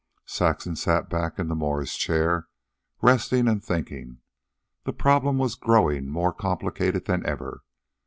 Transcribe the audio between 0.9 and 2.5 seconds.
back in the Morris chair,